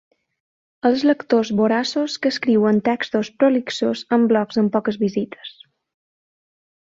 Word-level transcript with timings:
Els 0.89 1.01
lectors 1.07 1.51
voraços 1.59 2.15
que 2.23 2.31
escriuen 2.35 2.81
textos 2.87 3.29
prolixos 3.43 4.03
en 4.17 4.25
blogs 4.33 4.61
amb 4.63 4.73
poques 4.77 4.99
visites. 5.05 5.55